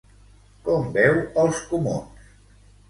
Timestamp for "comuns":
1.75-2.31